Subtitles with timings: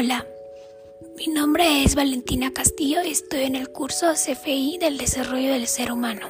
[0.00, 0.24] Hola,
[1.16, 5.90] mi nombre es Valentina Castillo y estoy en el curso CFI del Desarrollo del Ser
[5.90, 6.28] Humano.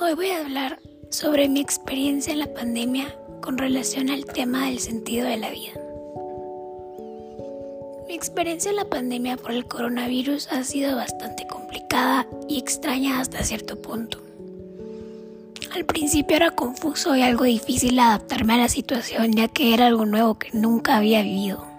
[0.00, 0.78] Hoy voy a hablar
[1.10, 5.72] sobre mi experiencia en la pandemia con relación al tema del sentido de la vida.
[8.06, 13.42] Mi experiencia en la pandemia por el coronavirus ha sido bastante complicada y extraña hasta
[13.42, 14.22] cierto punto.
[15.74, 20.06] Al principio era confuso y algo difícil adaptarme a la situación ya que era algo
[20.06, 21.77] nuevo que nunca había vivido.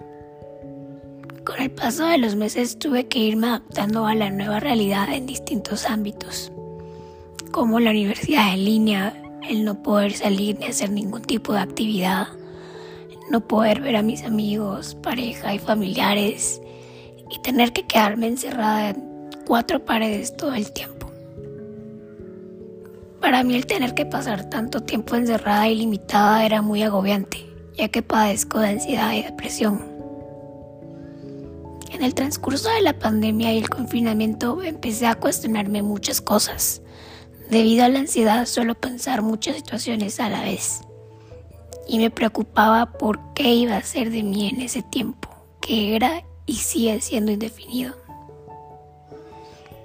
[1.44, 5.26] Con el paso de los meses tuve que irme adaptando a la nueva realidad en
[5.26, 6.52] distintos ámbitos,
[7.50, 9.14] como la universidad en línea,
[9.48, 12.28] el no poder salir ni hacer ningún tipo de actividad,
[13.30, 16.60] no poder ver a mis amigos, pareja y familiares
[17.30, 21.10] y tener que quedarme encerrada en cuatro paredes todo el tiempo.
[23.20, 27.88] Para mí el tener que pasar tanto tiempo encerrada y limitada era muy agobiante, ya
[27.88, 29.99] que padezco de ansiedad y depresión.
[31.90, 36.82] En el transcurso de la pandemia y el confinamiento empecé a cuestionarme muchas cosas.
[37.50, 40.80] Debido a la ansiedad suelo pensar muchas situaciones a la vez.
[41.86, 45.28] Y me preocupaba por qué iba a ser de mí en ese tiempo,
[45.60, 47.96] que era y sigue siendo indefinido.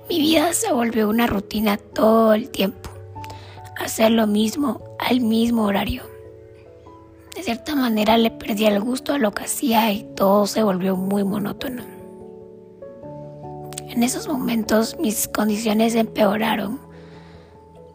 [0.08, 2.95] Mi vida se volvió una rutina todo el tiempo
[3.78, 6.03] hacer lo mismo al mismo horario.
[7.36, 10.95] De cierta manera le perdí el gusto a lo que hacía y todo se volvió
[10.95, 11.94] muy monótono.
[13.95, 16.81] En esos momentos mis condiciones empeoraron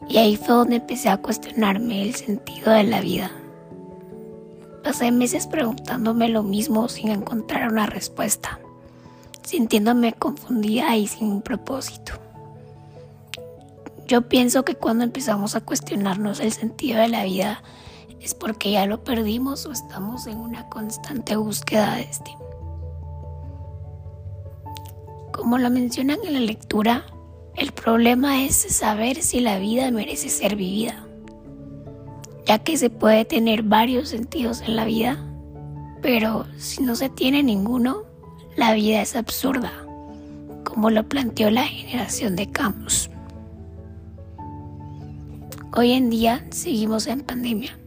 [0.09, 3.31] y ahí fue donde empecé a cuestionarme el sentido de la vida.
[4.83, 8.61] Pasé meses preguntándome lo mismo sin encontrar una respuesta,
[9.43, 12.15] sintiéndome confundida y sin un propósito.
[14.07, 17.63] Yo pienso que cuando empezamos a cuestionarnos el sentido de la vida
[18.23, 22.35] es porque ya lo perdimos o estamos en una constante búsqueda de este.
[25.41, 27.07] Como lo mencionan en la lectura,
[27.57, 31.07] el problema es saber si la vida merece ser vivida,
[32.45, 35.17] ya que se puede tener varios sentidos en la vida,
[36.03, 38.03] pero si no se tiene ninguno,
[38.55, 39.73] la vida es absurda,
[40.63, 43.09] como lo planteó la generación de Camus.
[45.75, 47.79] Hoy en día seguimos en pandemia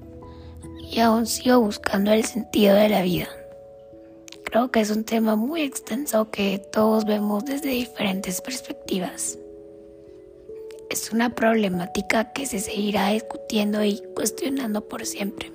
[0.91, 3.28] y aún sigo buscando el sentido de la vida.
[4.53, 9.40] Creo que es un tema muy extenso que todos vemos desde diferentes perspectivas.
[10.91, 15.52] Es una problemática que se seguirá discutiendo y cuestionando por siempre.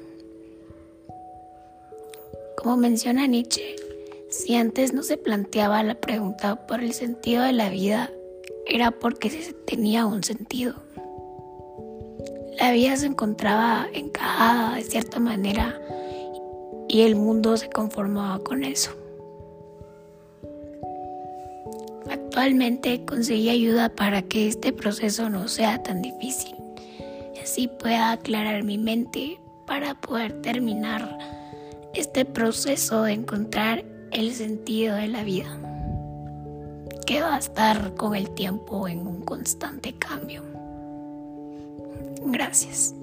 [2.56, 3.76] Como menciona Nietzsche,
[4.30, 8.10] si antes no se planteaba la pregunta por el sentido de la vida,
[8.66, 10.74] era porque se tenía un sentido
[12.58, 15.80] la vida se encontraba encajada de cierta manera
[16.88, 18.90] y el mundo se conformaba con eso.
[22.10, 26.58] Actualmente conseguí ayuda para que este proceso no sea tan difícil
[27.48, 31.18] así pueda aclarar mi mente para poder terminar
[31.94, 35.48] este proceso de encontrar el sentido de la vida,
[37.06, 40.42] que va a estar con el tiempo en un constante cambio.
[42.26, 42.94] Gracias.